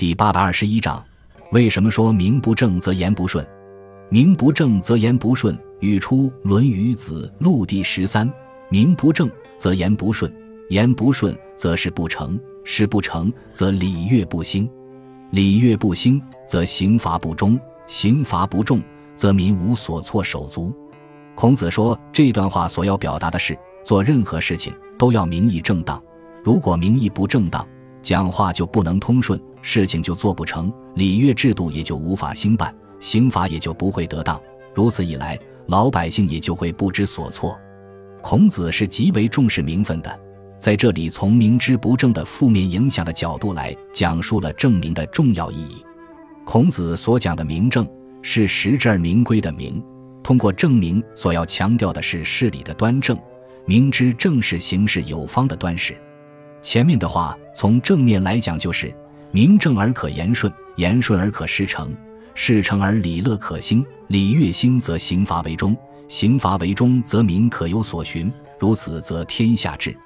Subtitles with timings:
[0.00, 1.04] 第八百二十一章，
[1.52, 3.46] 为什么说名不正则言不顺？
[4.08, 8.26] 名不正则言不顺，语出《论语·子路》第十三。
[8.70, 10.34] 名不正则言不顺，
[10.70, 14.66] 言不顺则事不成，事不成则礼乐不兴，
[15.32, 18.82] 礼乐不兴则刑罚不忠，刑罚不重
[19.14, 20.74] 则民无所措手足。
[21.34, 23.54] 孔子说这段话所要表达的是，
[23.84, 26.02] 做任何事情都要名义正当，
[26.42, 27.68] 如果名义不正当，
[28.02, 34.40] 讲话就不能通顺，事情就做不成，礼乐制度也就无法兴办，刑罚也就不会得当。
[34.74, 37.58] 如此一来，老百姓也就会不知所措。
[38.22, 40.20] 孔子是极为重视名分的，
[40.58, 45.84] 在这里从明之不正的负面影响的角度来讲述了正名的重要意义。
[46.44, 47.86] 孔子所讲的名正，
[48.22, 49.82] 是实至而名归的名，
[50.22, 53.18] 通过正名所要强调的是事理的端正，
[53.66, 55.96] 明知正是行事有方的端实。
[56.62, 58.92] 前面的话从正面来讲，就是
[59.32, 61.94] 名正而可言顺，言顺而可事成，
[62.34, 65.76] 事成而礼乐可兴，礼乐兴则刑罚为中，
[66.08, 69.96] 刑罚为中则民可有所循，如此则天下治。